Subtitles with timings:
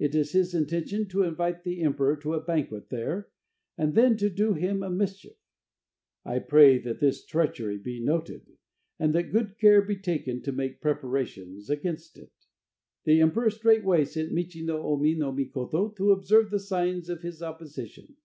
[0.00, 3.28] It is his intention to invite the emperor to a banquet there,
[3.78, 5.36] and then to do him a mischief.
[6.24, 8.56] I pray that this treachery be noted,
[8.98, 12.32] and that good care be taken to make preparation against it."
[13.04, 17.40] The emperor straightway sent Michi no Omi no Mikoto to observe the signs of his
[17.40, 18.16] opposition.